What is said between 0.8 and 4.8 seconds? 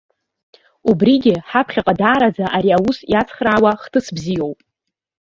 Убригьы ҳаԥхьаҟа даараӡа ари аус иацхраауа хҭыс бзиоуп.